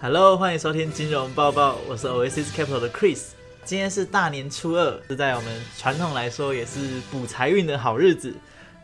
[0.00, 3.30] Hello，欢迎收听金融报报，我是 Oasis Capital 的 Chris。
[3.64, 8.32] 今天是大年初二，是在我们传统来说也是补财运的好日子。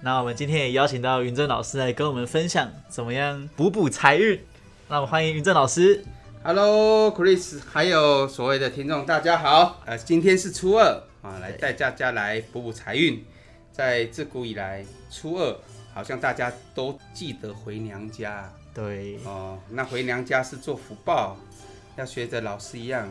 [0.01, 4.41] 那我们今天也邀请到云正老师来跟我们分享怎么样补补财运。
[4.89, 6.05] 那我们欢迎云正老师。
[6.43, 9.81] Hello，Chris，还有所谓的听众，大家好。
[9.87, 13.25] 呃，今天是初二啊，来带大家来补补财运。
[13.71, 15.57] 在自古以来，初二
[15.95, 19.59] 好像大家都记得回娘家对，哦。
[19.71, 21.37] 那回娘家是做福报，
[21.97, 23.11] 要学着老师一样，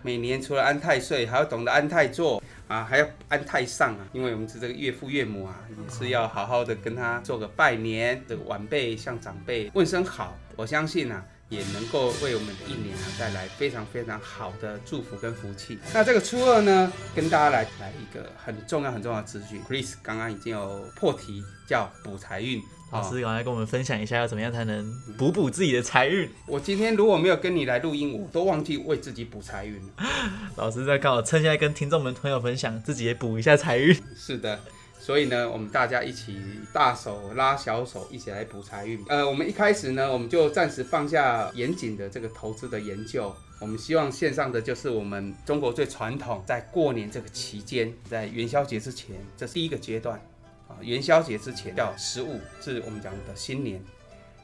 [0.00, 4.08] 每年除了安太岁，还要懂得安太座啊，还要安太上啊。
[4.12, 10.36] 因为我们是这个岳父岳母啊，也是要好好的跟他做个拜年，这个晚辈向长辈问声好。
[10.56, 11.22] 我相信啊。
[11.52, 15.78] 也能够为我们的一年啊带来非常非常好的祝福跟福气。
[15.92, 19.62] 那这个初二呢，跟大家来来一个很重要很重要的资讯。
[19.68, 22.62] Chris 刚刚已经有破题，叫补财运。
[22.90, 26.26] 老师赶快跟我们分享一下，要怎么样才能补补自己的财运。
[26.46, 29.92] 我今天如果没有跟你来录音，我都忘记为自己补财运了。
[30.56, 33.94] 老师在刚好趁现在跟听众们朋友分享，自己也补一下财运。
[34.16, 34.58] 是的。
[35.02, 36.40] 所以呢，我们大家一起
[36.72, 39.04] 大手拉小手，一起来补财运。
[39.08, 50.20] 呃，我们一开始呢，我们就暂时放下严谨的这个投资的研究，我们希望线上的就是我们中国最传统，在过年这个期间，在元宵节之前，这是第一个阶段
[50.68, 50.78] 啊。
[50.80, 53.82] 元宵节之前叫十五，是我们讲的新年。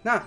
[0.03, 0.20] 那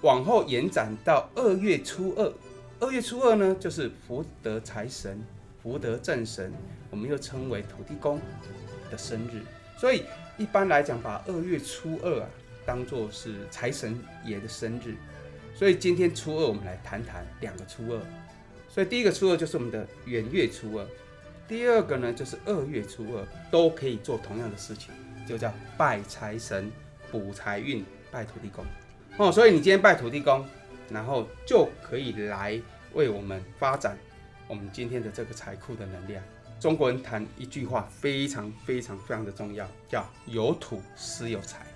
[0.00, 2.32] 往后延展到二月初二，
[2.80, 5.22] 二月初二呢，就是福德财神、
[5.62, 6.50] 福德正神，
[6.88, 8.18] 我们又称为土地公。
[8.92, 9.40] 的生日，
[9.76, 10.04] 所以
[10.36, 12.28] 一般来讲，把二月初二啊
[12.66, 14.94] 当做是财神爷的生日。
[15.54, 18.00] 所以今天初二，我们来谈谈两个初二。
[18.68, 20.86] 所以第一个初二就是我们的元月初二，
[21.48, 24.92] 第二个呢就是二月初二，都可以做同样的事情，
[25.26, 26.70] 就叫拜财神、
[27.10, 28.64] 补财运、拜土地公。
[29.18, 30.46] 哦，所以你今天拜土地公，
[30.90, 32.60] 然后就可以来
[32.94, 33.96] 为我们发展
[34.48, 36.22] 我们今天的这个财库的能量。
[36.62, 41.66] 中国人谈一句话非常非常非常的重要，叫有土司有财。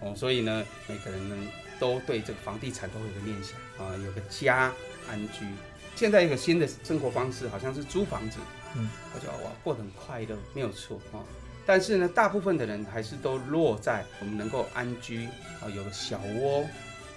[0.00, 1.36] 哦，所以呢，每个人呢
[1.78, 4.72] 都对这个房地产都会有个念想啊，有个家
[5.08, 5.46] 安居。
[5.94, 8.40] 现在一个新的生活方式好像是租房子，
[8.74, 11.22] 嗯，我觉得哇过得很快乐，没有错啊。
[11.64, 15.28] 但是呢，大部分的人还是都落在我们能够安居
[15.62, 16.62] 啊，有个小窝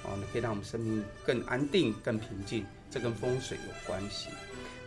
[0.04, 2.64] 啊，可以让我们生命更安定、更平静。
[2.92, 4.30] 这跟风水有关系。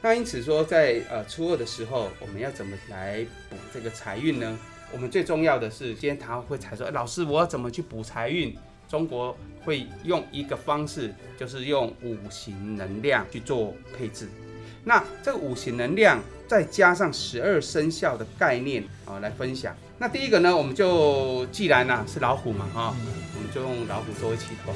[0.06, 4.56] 那因此说，在呃初二的时候，我们要怎么来补这个财运呢？
[4.92, 8.56] 我们最重要的是，今天他会才说，老师，我要怎么去补财运？
[8.88, 14.28] 中国会用一个方式，就是用五行能量去做配置。
[14.84, 19.74] 那这个五行能量再加上十二生肖的概念啊，来分享。
[19.98, 22.94] 那第一个呢，我们就既然呢、是老虎嘛，哈、
[23.34, 24.72] 我们就用老虎作为起头。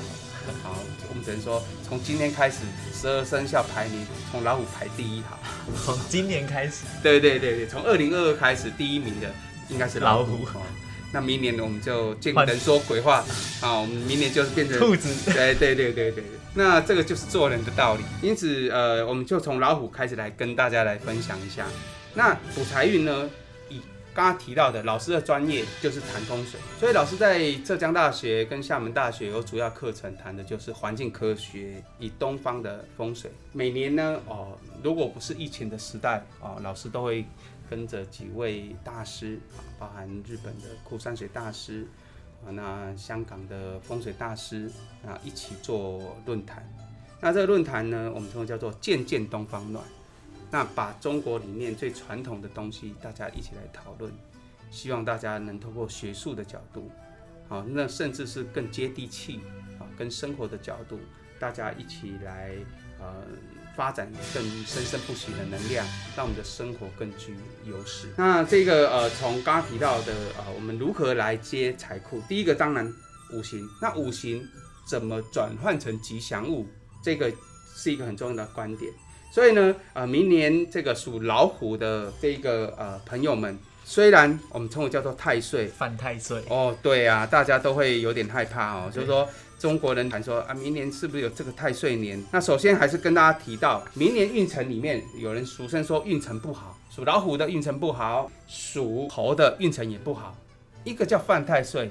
[0.63, 0.79] 好，
[1.09, 2.59] 我们只能说从今天开始，
[2.93, 5.39] 十二生肖排名从老虎排第一好。
[5.85, 9.31] 从今年开始，对对对对，从二零二二开始，第一名的
[9.69, 10.33] 应该是老虎。
[10.33, 10.63] 老虎哦
[11.13, 13.25] 那明年呢，我们就见人说鬼话
[13.61, 15.33] 啊，我们明年就是变成兔子。
[15.33, 16.23] 对对对对对，
[16.55, 18.03] 那这个就是做人的道理。
[18.23, 21.67] 因此，呃，我们就从老虎开始来跟大家来分享一下。
[22.15, 23.50] 那补财运呢，以
[24.21, 33.31] 刚刚提到的老师的专业就是谈风水，所以老师在浙江大学跟厦门大学有主要课程谈的就是环境科学，以东方的风水。
[33.51, 37.25] 每年呢，哦，如果不是疫情的时代，哦，老师都会
[37.71, 41.87] 跟着几位大师啊，包含日本的枯山水大师。
[42.45, 44.71] 啊，那香港的风水大师
[45.03, 46.71] 啊一起做论坛。
[47.23, 49.83] 那这个论坛呢，我们称为叫做“渐渐东方暖”。
[50.51, 54.13] 那把中国里面最传统的东西，大家一起来讨论，
[54.71, 56.91] 希望大家能通过学术的角度，
[57.49, 59.41] 好，那甚至是更接地气
[59.79, 60.99] 啊，跟生活的角度，
[61.39, 62.55] 大家一起来
[62.99, 63.23] 呃
[63.77, 68.13] 发展更生生不息的能量，让我们的生活更具优势。
[68.17, 72.21] 那这个呃，从刚刚提到的呃，我们如何来接财库？
[72.29, 72.93] 第一个当然
[73.33, 74.45] 五行，那五行
[74.89, 76.67] 怎么转换成吉祥物？
[77.05, 77.33] 这个
[77.75, 78.93] 是一个很重要的观点。
[79.31, 86.43] 所以呢，呃，明年这个属老虎的这个呃朋友们，虽然我们称为叫做太岁，犯太岁。
[86.49, 92.21] 哦，对啊，大家都会有点害怕哦，就是说中国人谈说啊，明年是不是有这个太岁年？
[92.33, 100.37] 那首先还是跟大家提到，明年运程里面有人俗称说运程不好，属老虎的运程不好，属猴的运程也不好。
[100.83, 101.89] 一个叫犯太岁，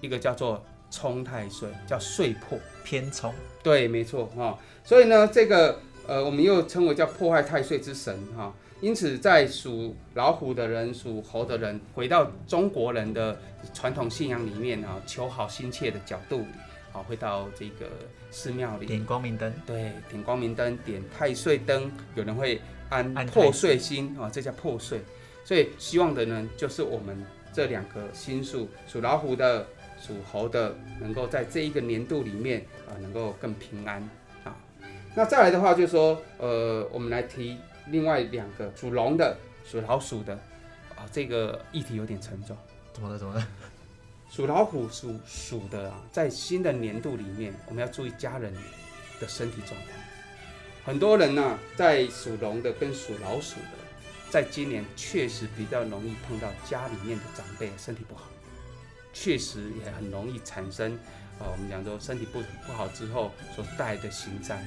[0.00, 2.58] 一个叫做冲太岁，叫岁破。
[2.84, 4.58] 偏冲，对，没错哈、哦。
[4.82, 8.52] 所以呢，这个呃，我们又称为叫破坏太岁之神哈、哦。
[8.80, 13.38] 因此，在属老虎的人、属猴的人，回到中国人的
[13.74, 16.44] 传统信仰里面啊，求好心切的角度里，
[16.92, 17.90] 啊，好会到这个
[18.30, 25.00] 寺庙里点光明灯，对，点光明灯，点太岁灯，有人会安破碎星啊，这叫破碎。
[25.44, 27.22] 所以希望的呢，就是我们
[27.52, 29.66] 这两个星数，属老虎的、
[30.00, 34.17] 属猴的，能够在这一个年度里面啊，能够更平安啊。
[35.18, 40.32] 那再来的话，就是说，呃，我们来提另外两个属龙的、属老鼠的
[40.94, 42.56] 啊，这个议题有点沉重。
[42.92, 43.18] 怎么了？
[43.18, 43.44] 怎么了？
[44.30, 48.54] 属老虎、属鼠的啊，在新的年度里面，我们要注意家人
[49.20, 49.90] 的身体状况。
[50.84, 53.78] 很多人呢、在属龙的跟属老鼠的，
[54.30, 58.26] 在今年确实比较容易碰到家里面的长辈身体不好，
[59.12, 60.96] 确实也很容易产生，
[61.40, 64.64] 呃，我们讲说身体不不好之后所带来的行灾。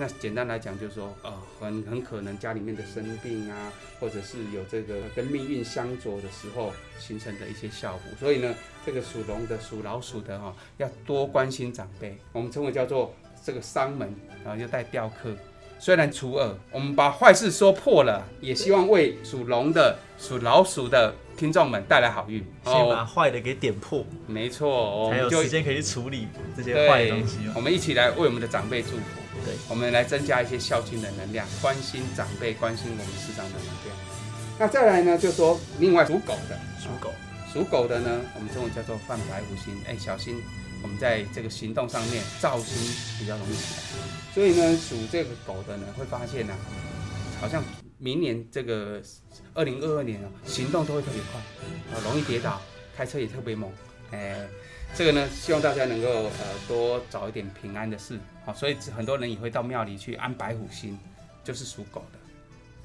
[0.00, 1.30] 那简单来讲，就是说，呃，
[1.60, 3.70] 很很可能家里面的生病啊，
[4.00, 8.04] 或者是有这个跟命运相左的时候形成的一些效果。
[8.18, 8.54] 所以呢，
[8.86, 12.16] 这个属龙的、属老鼠的哈、要多关心长辈。
[12.32, 13.14] 我们称为叫做
[13.44, 15.36] 这个丧门，然后又带雕刻。
[15.78, 22.42] 虽然除二，我们把坏事说破了，也希望为属龙的、属老鼠的听众们带来好运。
[22.64, 26.26] 先把坏的给点破，没错，我们就才有时间可以去处理
[26.56, 27.52] 这些对坏的东西嘛。
[27.54, 29.19] 我们一起来为我们的长辈祝福。
[29.44, 33.96] 对，我们来增加一些孝敬的能量，关心长辈，关心我们师长的能量。
[34.58, 37.10] 那再来呢，就说另外属狗的，属狗，
[37.52, 40.42] 属狗的呢，我们中文叫做犯白虎星，哎，小心
[40.82, 42.76] 我们在这个行动上面造心
[43.18, 43.80] 比较容易起来。
[44.34, 46.54] 所以呢，属这个狗的呢，会发现呢、
[47.40, 47.62] 好像
[47.98, 49.00] 明年这个
[49.54, 51.40] 二零二二年啊，行动都会特别快，
[51.94, 52.60] 啊，容易跌倒，
[52.96, 53.70] 开车也特别猛，
[54.10, 54.46] 哎。
[54.96, 56.30] 这个呢，希望大家能够呃
[56.68, 60.98] 多找一点平安的事，好，所以很多人也会到庙里去安白虎星，
[61.42, 62.18] 就是属狗的。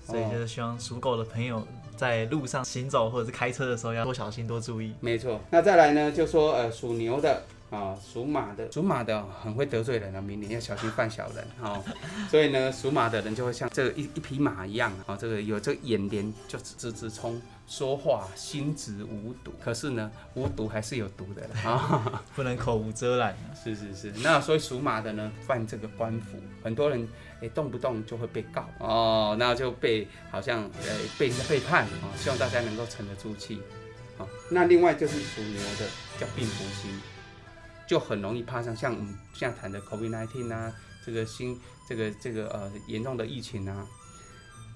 [0.05, 1.67] 所以就是希望属狗的朋友
[1.97, 4.93] 在路上行走或者是开车的时候要多小心多注意。
[4.99, 7.43] 没错，那再来呢，就说呃属牛的
[7.75, 11.83] 啊，属马的，属马的很会得罪人啊，明年要小心犯小人哦。
[12.31, 22.23] 所以呢，属马的人就会像这个一一匹马一样啊，这个有这个眼帘就直直冲，说话心直无毒，可是呢，无毒还是有毒的啦啊。
[22.35, 23.51] 不能口无遮拦啊。
[23.61, 27.07] 是是是，那所以属马的呢，犯这个官府，很多人
[27.41, 33.61] 诶动不动就会被告哦，那就被好像呃被人家背叛哦，希望大家能够沉得住气。
[34.17, 35.85] 好、那另外就是属牛的
[36.17, 37.01] 叫病福星，
[37.87, 40.73] 就很容易怕上像我们现在谈的 COVID-19 啊，
[41.05, 43.87] 这个新这个这个呃严重的疫情啊，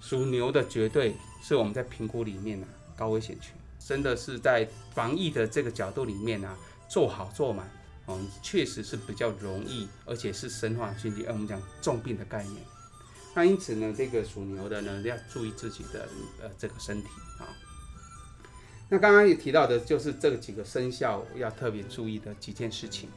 [0.01, 6.57] 属牛的绝对是我们在评估里面啊高危险群，真的是在防疫的这个角度里面啊
[6.87, 7.69] 做好做满。
[8.11, 12.55] 嗯，确实是比较容易，而且是生化心理，呃，我们讲重病的概念。
[13.35, 16.09] 那因此呢，这个属牛的呢，要注意自己的
[16.41, 17.07] 呃这个身体。
[18.89, 23.07] 那刚刚也提到的，就是这几个生肖要特别注意的几件事情。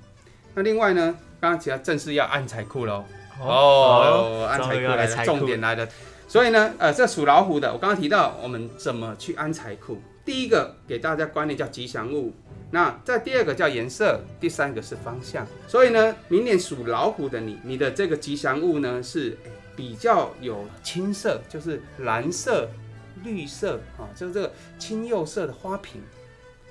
[0.55, 3.05] 那另外呢，刚刚提到正式要安财库喽。
[3.41, 5.89] 哦，安财库重点来了。
[6.29, 9.99] 所以呢，呃，这属老虎的，我刚刚提到我们怎么去安财库。
[10.25, 12.33] 第一个给大家观念叫吉祥物，
[12.71, 15.47] 那在第二个叫颜色，第三个是方向。
[15.67, 19.37] 所以呢，明年属老虎的你，你的这个吉祥物呢是
[19.75, 22.69] 比较有青色，就是蓝色、
[23.23, 26.01] 绿色啊，就是这个青釉色的花瓶。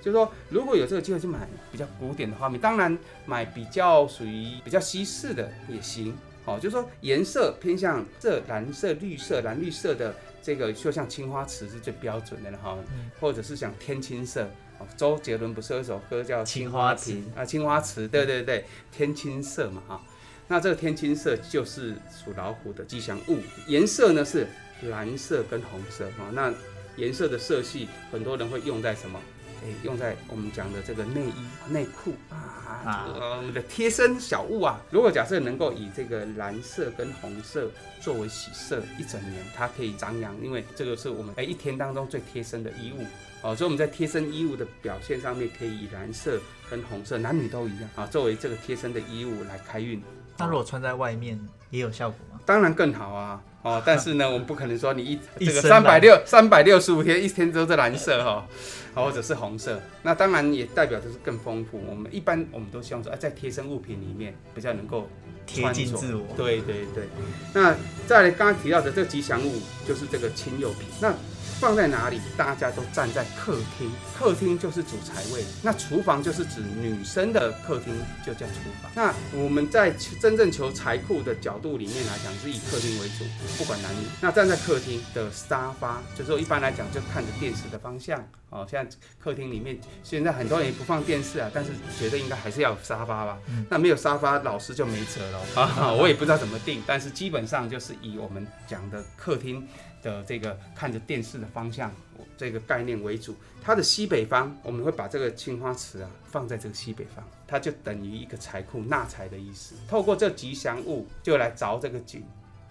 [0.01, 6.17] 就是说，如果有这个机会去买比较古典的花瓶，当然买比较属于比较西式的也行。
[6.45, 14.49] 哦，就是说颜色偏向这蓝色、绿色、蓝绿色的这个，就像青花瓷是最标准的了哈，嗯或者是像天青色。
[14.79, 20.01] 哦，周杰伦不是有一首歌叫《青花瓷》啊，青花瓷，对对对，天青色嘛哈。
[20.47, 24.47] 那这个天青色就是属老虎的吉祥物，颜色呢是
[24.89, 26.31] 蓝色跟红色啊。
[26.33, 26.53] 那
[26.97, 29.19] 颜色的色系，很多人会用在什么？
[29.63, 32.35] 诶，用在我们讲的这个内衣、内裤啊，
[32.83, 34.81] 啊呃，我们的贴身小物啊。
[34.89, 37.69] 如果假设能够以这个蓝色跟红色
[38.01, 43.05] 作为喜色，一整年它可以张扬，因为这个是我们诶一天当中最贴身的衣物
[43.43, 50.01] 哦，所以我们在贴身衣物的表现上面，可以以蓝色跟红色，男女都一样啊，作为这个贴身的衣物来开运。
[50.39, 52.30] 那如果穿在外面也有效果吗？
[52.45, 53.41] 当然更好啊。
[53.63, 58.47] 哦，但是呢， 我们不可能说你一一这个三百六三百六十五天，一天都是蓝色哈、
[58.95, 59.79] 哦，或者是红色。
[60.01, 61.79] 那当然也代表就是更丰富。
[61.87, 65.07] 我们一般我们都希望说，哎、在贴身物品里面比较能够
[65.45, 66.25] 贴近自我。
[66.35, 67.07] 对对对。
[67.53, 67.75] 那
[68.07, 70.87] 再来刚刚提到的这个吉祥物就是这个亲友品。
[70.99, 71.13] 那
[71.61, 72.19] 放在哪里？
[72.35, 77.93] 大家都站在客厅，客厅就是主财位，那厨房就是指女生的客厅，
[78.25, 78.91] 就叫厨房。
[78.95, 83.25] 那我们在真正求财库的角度里面来讲，是以客厅为主，
[83.59, 83.99] 不管男女。
[84.19, 88.27] 那站在客厅的沙发，就是说一般来讲就看着电视的方向。
[88.49, 93.37] 哦，现在客厅里面现在很多人也不放电视啊，但是觉得应该还是要有沙发吧。
[93.69, 95.93] 那没有沙发，老师就没辙了 啊。
[95.93, 99.65] 我也不知道怎么定，但是基本上就是以我们讲的客厅
[100.01, 101.91] 的这个看着电视的方向
[102.37, 103.35] 这个概念为主。
[103.63, 109.75] 它的西北方，我们会把这个青花瓷啊放在这个西北方，它就等于一个财库纳财的意思。
[109.87, 112.23] 透过这吉祥物，就来凿这个井，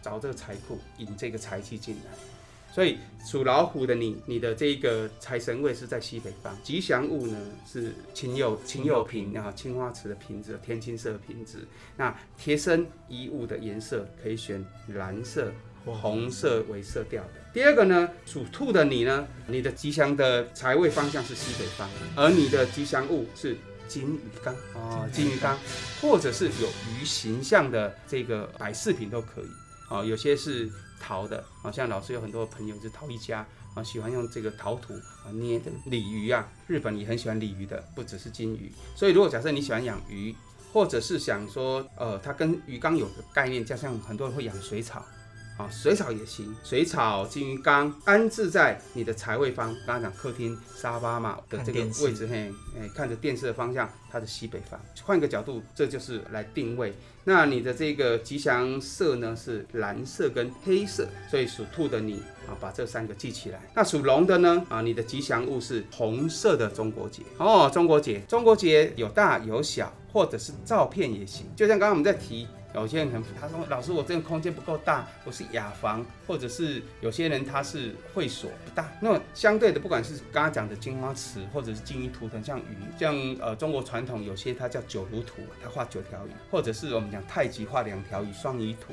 [0.03, 2.11] 凿这个财库，引这个财气进来。
[2.73, 11.67] 所以属老虎的你，你的这个财神位是在西北方，吉祥物呢是青釉青釉瓶啊，青花瓷的瓶子，天青色的瓶子。
[11.97, 15.53] 那贴身衣物的颜色可以选蓝色、
[15.85, 17.31] 红色为色调的。
[17.53, 23.57] 第二个呢，属兔的你呢，你的吉祥的财位方向是西北方，而你的吉祥物是
[23.89, 25.59] 金鱼缸啊，金鱼缸，
[26.01, 29.49] 或者是有鱼形象的这个摆饰品都可以
[29.89, 30.71] 啊，有些是。
[31.03, 33.39] 陶的，好像老师有很多朋友是陶艺家
[33.73, 34.93] 啊，喜欢用这个陶土
[35.25, 38.71] 啊捏的鲤鱼啊，日本也很喜欢鲤鱼的，不只是金鱼。
[38.95, 40.37] 所以如果假设你喜欢养鱼，
[40.75, 45.03] 或者是想说，呃，它跟鱼缸有个概念，加上很多人会养水草。
[45.61, 54.81] 啊，水草也行，水草金鱼缸安置在你的财位方，刚刚讲客厅沙发嘛的这个位置，嘿，哎，看着电视的方向，它的西北方。
[55.05, 56.95] 换一个角度，这就是来定位。
[57.25, 63.61] 那你的这个吉祥色呢是蓝色跟黑色，所以属兔的你啊，把这三个记起来。
[63.75, 71.45] 那属龙的呢啊，你的吉祥物是红色的中国结哦，中国结，中国结有大有小，或者是照片也行。
[71.55, 72.49] 就像刚刚我们在提。
[72.75, 78.93] 有些人很，他说老师，我这个空间不够大，我是雅房，或者是有些人他是会所不大。
[79.01, 88.93] 那么相对的，不管是刚刚讲的金花瓷，或者是金鱼图腾，像鱼，像呃中国传统有些它叫九如图，它画九条鱼，或者是我们讲太极画两条鱼双鱼图，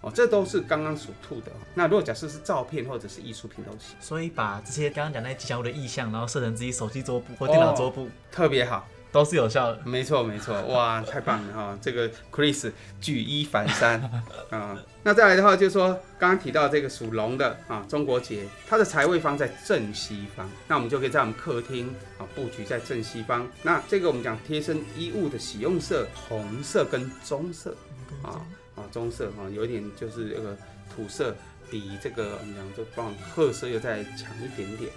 [0.00, 1.52] 哦，这都是刚刚属兔的。
[1.72, 3.96] 那如果假设是照片或者是艺术品都行。
[4.00, 8.88] 所以把这些刚刚讲那吉祥物的意象，然后设成自己手机桌布或电脑桌布，特别好。
[9.14, 11.78] 都是有效的，没错没错，哇，太棒了哈！
[11.80, 14.02] 这个 Chris 举一反三
[14.50, 14.76] 啊。
[15.04, 23.48] 那再来的话，就是说刚刚提到这个属龙的啊，中国结，它的财位方在正西方，那我们就可以在我们客厅啊布局在正西方。
[23.62, 27.72] 那这个我们讲贴身衣物的喜用色，红色跟棕色
[28.20, 28.42] 啊
[28.74, 30.56] 啊棕色哈，有一点就是这个
[30.92, 31.36] 土色，
[31.70, 34.90] 比这个我们讲就放褐色又再强一点点。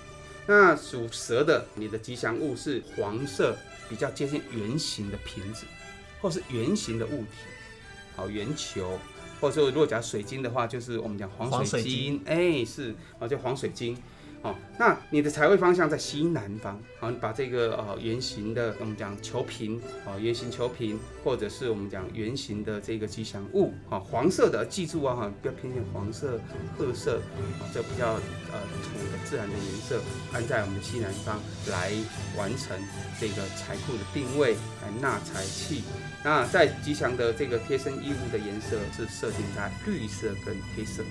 [0.48, 3.56] 那属蛇的，你的吉祥物是黄色。
[3.90, 5.66] 比较接近圆形的瓶子，
[6.20, 7.30] 或是圆形的物体，
[8.18, 9.00] 好圆球，
[9.40, 13.98] 或者说如果讲水晶的话，就是我们讲黄水晶，哎，是啊，叫黄水晶。
[14.48, 26.40] 哦，那你的财位方向在西南方，好，你把这个呃圆形的，我们讲球瓶，哦，圆形球瓶，或者是我们讲圆形的这个吉祥物，啊，黄色的，记住啊，哈，不要偏向黄色、
[26.78, 27.18] 褐色，
[27.60, 30.00] 啊，这比较呃土的自然的颜色，
[30.32, 31.92] 安在我们的西南方来
[32.38, 32.80] 完成
[33.20, 35.84] 这个财库的定位，来纳财气。
[36.24, 41.04] 那在吉祥的这个贴身衣物的颜色是设定在绿色跟黑色。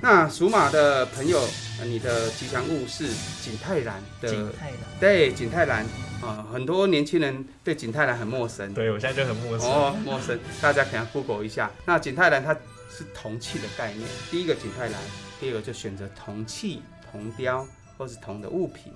[0.00, 1.40] 那属马的朋友，
[1.84, 3.08] 你的吉祥物是
[3.42, 4.28] 景泰蓝的。
[4.28, 4.78] 景泰蓝。
[5.00, 5.84] 对，景泰蓝
[6.22, 8.72] 啊，很多年轻人对景泰蓝很陌生。
[8.72, 9.68] 对我现在就很陌生。
[9.68, 11.68] 哦，陌生，大家可能 Google 一下。
[11.84, 12.54] 那景泰蓝它
[12.88, 14.94] 是铜器的概念，第一个景泰蓝，
[15.40, 18.92] 第二个就选择铜器、铜雕或是铜的物品，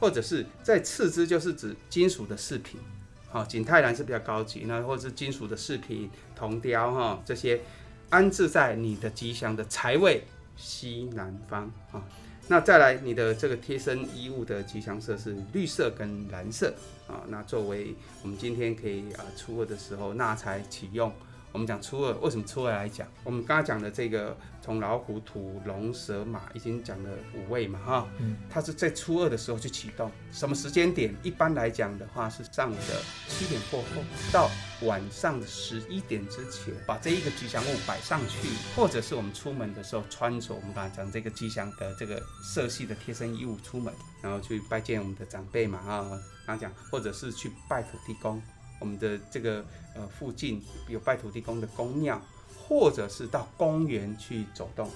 [0.00, 2.80] 或者是在次之就是指金属的饰品。
[3.28, 7.60] 好，景泰蓝是比较高级，那或者是金属的饰品、铜雕哈这些，
[8.08, 10.24] 安置在你的吉祥的财位。
[10.56, 12.02] 西南方啊，
[12.48, 16.74] 那再来你的这个贴身衣物的吉祥色是绿色跟蓝色
[17.06, 21.12] 啊，那作为我们今天可以啊出货的时候纳财启用。
[21.56, 23.08] 我们讲初二，为什么初二来讲？
[23.24, 31.16] 我们刚刚讲的这个，从老虎、土、龙、蛇、马，已经讲了五位嘛，哈，嗯，它是在初二的时候去启动，什么时间点？
[31.22, 34.50] 一般来讲的话，是上午的七点过后到
[34.82, 46.06] 晚上的十一点之前，把这一个吉祥物摆上去，或者是我们出门的时候穿着我们刚才讲这个吉祥的这个色系的贴身衣物出门，然后去拜见我们的长辈嘛，啊，
[46.46, 48.42] 刚刚讲，或者是去拜土地公。
[48.78, 49.64] 我们的这个
[49.94, 52.20] 呃附近有拜土地公的公庙，
[52.58, 54.90] 或者是到公园去走动，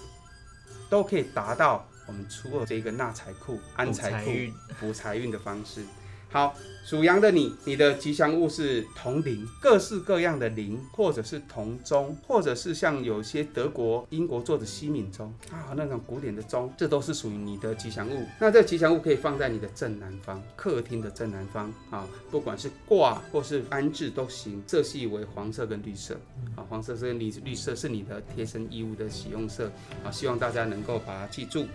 [0.88, 4.30] 都可以达到我们初二这个纳财库、安财库、
[4.78, 5.84] 补财运的方式。
[6.32, 18.24] 好，属羊的你，你的吉祥物是铜铃，各式各样的铃，或者是铜钟，或者是像有些德国、英国做的西敏钟啊，那种古典的钟，这都是属于你的吉祥物。
[18.38, 24.62] 那这吉祥物可以放在你的正南方，客厅的正南方啊，不管是挂或是安置都行。
[24.68, 26.14] 色系为黄色跟绿色
[26.54, 29.68] 啊，黄色跟绿绿色是你的贴身衣物的使用色
[30.04, 31.66] 啊，希望大家能够把它记住。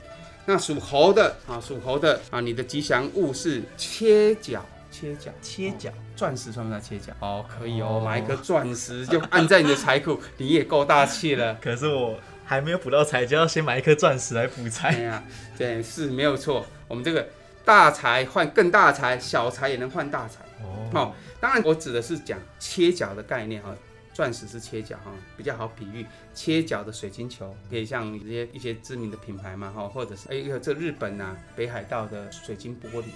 [0.46, 7.12] 那属猴的啊，属猴的啊，你的吉祥物是切角，切角，切角，钻石算不算切角？
[7.20, 11.56] 哦，可以哦，买一颗钻石就按在你的财库， 你也够大气了。
[11.62, 14.92] 可是我还没有补到财，就要先买一颗钻石来补哎财。
[15.00, 15.24] 呀，
[15.58, 16.66] 对，是没有错。
[16.88, 17.28] 我们这个
[17.64, 20.46] 大财换更大财，小财也能换大财。
[20.64, 23.76] 哦，哦，当然我指的是讲切角的概念哈，
[24.16, 26.04] 钻石是切角哈，比较好比喻。
[26.34, 33.08] 切角的水晶球可以像这些一些知名的品牌嘛哈，或者是哎有这日本啊北海道的水晶玻璃，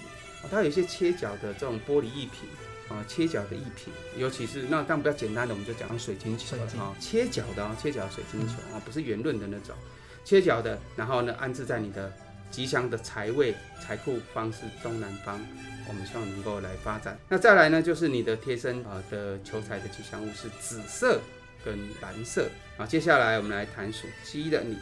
[0.44, 2.48] 哦它有一些切角的这种玻璃艺品。
[2.90, 9.76] 啊，切角的艺品，尤其是那当然比较简单的，我们就讲水晶球哈，切角的啊，切角水晶球啊，不是圆润的那种，
[10.26, 12.12] 切角的，然后呢安置在你的
[12.52, 15.40] 吉祥的财位财库方是东南方，
[15.88, 17.18] 我们希望能够来发展。
[17.28, 21.20] 那再来呢，就是你的贴身啊的求财的吉祥物是紫色
[21.64, 22.86] 跟蓝色啊。
[22.86, 24.78] 接下来我们来谈属鸡的你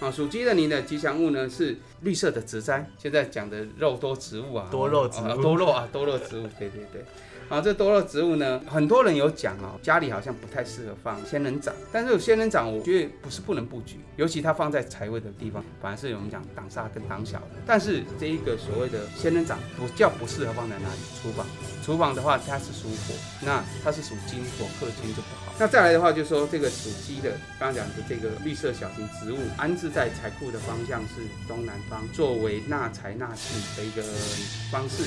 [0.00, 2.84] 啊，属鸡的你的吉祥物呢是绿色的植栽。
[2.98, 7.04] 现在讲的肉多植物啊，多肉植物啊多肉啊，多肉植物，对对对。
[7.48, 17.48] 啊，这多肉植物呢，很多人有讲哦，家里好像不太适合放仙人掌，但是有仙人掌，我觉得不是不能布局，尤其它放在财位的地方，反而是我们讲挡煞跟挡小的。
[17.66, 21.00] 但是这一个所谓的仙人掌，不叫不适合放在哪里？
[21.22, 21.46] 厨房，
[21.84, 25.52] 厨房的话它是属火，那它是属金，火克金就不好。
[25.58, 34.02] 那再来的话，就说这个属鸡的，刚刚讲的这个绿色小型植物，安置在财库的方向是东南方，作为纳财纳气的一个
[34.70, 35.04] 方式。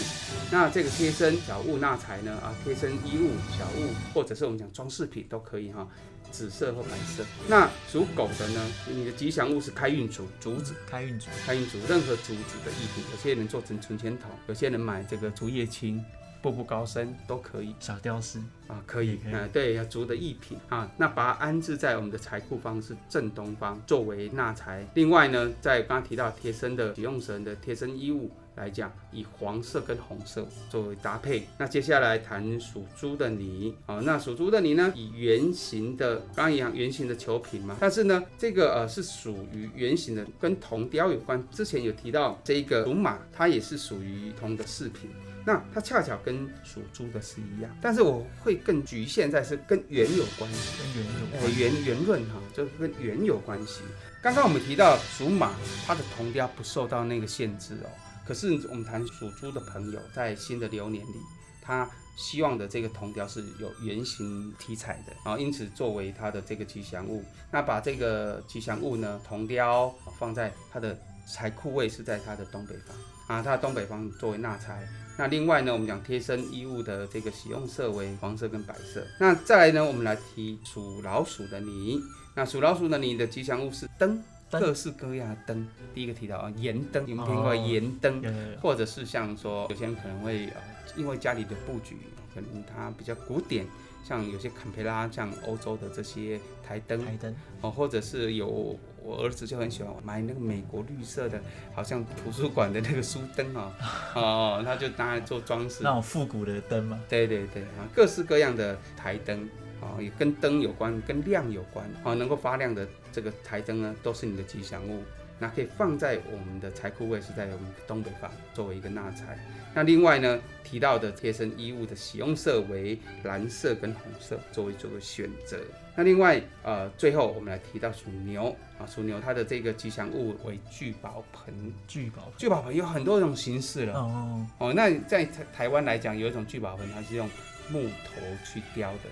[0.52, 2.35] 那这个贴身小物纳财呢？
[2.38, 5.88] 啊，贴身衣物、小物，或者是我们讲装饰品都可以哈，
[6.32, 7.24] 紫色或白色。
[7.48, 8.62] 那属狗的呢？
[8.90, 16.04] 你的吉祥物是开运竹，竹子，开运竹，开运竹，任何竹子的艺品，有些人做成存钱筒，有些人买这个竹叶青、
[16.46, 18.38] 步步高升都可以小雕饰，
[18.68, 24.88] 啊，可以可以啊，对，要竹的艺品啊，那把它安置在我们的财库方是正东方，作为纳财。
[24.94, 28.30] 另外呢，在刚刚提到贴身的使用神的贴身衣物。
[28.56, 31.46] 来讲，以黄色跟红色作为搭配。
[31.58, 41.46] 那接下来谈属猪的你，啊，那属猪的你呢，以圆形的，刚刚一样圆形的球瓶嘛，但是呢，这个呃是属于圆形的，跟铜雕有关。
[41.52, 45.10] 之前有提到这一个属马，它也是属于铜的饰品。
[45.48, 51.54] 那它恰巧跟属猪的是一样，但是我会更局限在是跟圆有关系，跟圆有呃关。
[51.54, 53.82] 圆圆润哈，就跟圆有关系。
[54.24, 55.54] 刚刚我们提到属马，
[55.86, 57.90] 它的铜雕不受到那个限制哦。
[58.26, 61.16] 可是我们谈属猪的朋友，在新的流年里，
[61.62, 70.98] 他希望的这个铜雕是有圆形题材的啊，因此作为他的这个吉祥物，那把这个吉祥物呢，铜雕放在他的
[71.32, 74.88] 财库位是在他的东北方啊，他的东北方作为纳财。
[75.18, 79.06] 那另外呢，我们讲贴身衣物的这个使用色为黄色跟白色。
[79.20, 82.02] 那再来呢，我们来提属老鼠的你，
[82.36, 84.22] 那属老鼠的你的吉祥物是灯。
[84.52, 88.24] 各式各样的灯，第一个提到啊，盐灯，有没有听过哦盐灯？
[88.62, 90.62] 或者是像说，有些人可能会呃，
[90.96, 91.98] 因为家里的布局
[92.34, 93.66] 可能它比较古典，
[94.04, 101.42] 像有些坎培拉，像欧洲的这些台灯台灯，哦，或者是有我儿子就很喜欢买那个美国绿色的，
[101.74, 103.72] 好像图书馆的那个书灯哦，
[104.16, 105.92] 哦，他就拿来做装饰那。
[105.92, 109.48] 种复古的灯嘛，对对对啊，各式各样的台灯
[109.82, 115.04] 啊，也跟灯有关，跟亮有关啊，能够发亮的这个台灯呢，都是你的吉祥物。
[115.38, 119.38] 那可以放在我们的财库位，是在我们东北方作为一个纳财。
[119.74, 125.60] 那另外呢，提到的贴身衣物的使用色为蓝色跟红色，作为做个选择。
[125.98, 131.54] 那另外呃，最后我们来提到属牛啊，属牛它的这个吉祥物为聚宝盆。
[131.88, 132.32] 聚宝。
[132.38, 133.94] 聚宝盆有很多种形式了。
[133.94, 137.30] 哦，哦，那在台台湾来讲，有一种聚宝盆，它是用
[137.70, 139.10] 木头去雕的，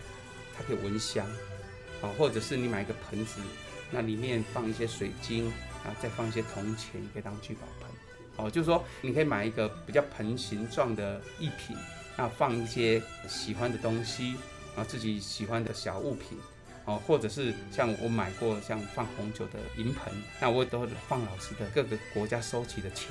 [0.57, 1.25] 它可以闻香，
[2.01, 3.41] 啊、或者是你买一个盆子，
[3.91, 5.51] 那里面放一些水晶，
[5.83, 7.89] 啊，再放一些铜钱，也可以当聚宝盆。
[8.37, 11.75] 哦，就是说你可以买一个比较盆形状的艺品，
[12.17, 14.35] 那放一些喜欢的东西，
[14.75, 16.37] 啊，自己喜欢的小物品。
[16.85, 23.09] 哦，或者是像我买过像放红酒的银盆，那我都放老师的各个国家收集的钱。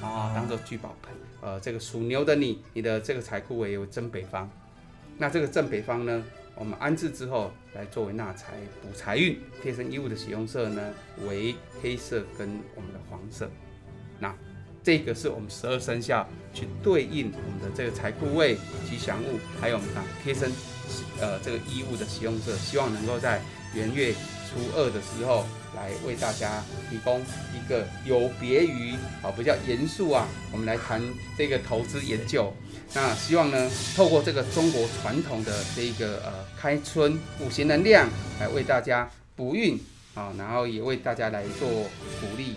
[0.00, 1.12] 啊，当做聚宝盆。
[1.42, 4.50] 呃，这个属牛的你，你的这个财库为有正北方。
[5.18, 9.38] 那这个正北方呢，我们安置之后来作为纳财补财运。
[9.62, 10.82] 贴身衣物的使用色呢
[11.26, 13.50] 为黑色跟我们的黄色。
[14.18, 14.34] 那
[14.82, 18.56] 这个是我们十二生肖去对应我们的这个财库位、
[18.88, 20.50] 吉祥物，还有我们的贴身
[21.20, 23.40] 呃这个衣物的使用色，希望能够在
[23.74, 24.12] 元月
[24.52, 27.20] 初二的时候来为大家提供
[27.54, 31.02] 一个有别于啊比较严肃啊，我们来谈
[31.38, 32.52] 这个投资研究。
[32.94, 38.06] 那希望呢，透过这个中国传统的这个呃开春五行能量，
[38.38, 39.80] 来为大家补运
[40.14, 41.68] 啊，然后也为大家来做
[42.20, 42.54] 鼓励。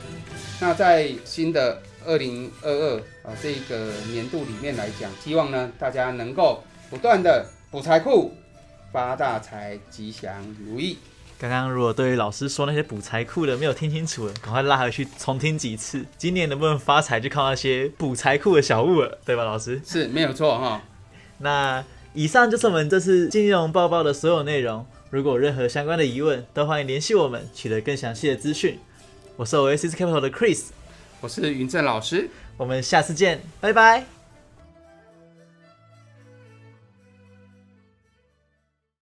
[0.60, 8.34] 那在新的二零二二啊这个年度里面来讲，希望呢大家能够不断的补财库，
[8.91, 10.97] 发大财，吉祥如意。
[11.38, 16.06] 刚刚如果对于老师说那些补财库的没有听清楚，赶快拉回去重听几次。
[16.17, 19.82] 今年能不能发财，就靠那些补财库的小物了，对吧，老师？
[19.86, 20.82] 是没有错哈。
[21.39, 24.86] 那以上就是我们这次金融报报的所有内容。
[25.10, 28.80] 如果有任何相关的疑问，都欢迎联系我们，取得更详细的资讯。
[29.36, 30.67] 我是 Oasis Capital 的 Chris，
[31.19, 34.14] 我是云正老师，我们下次见，拜拜。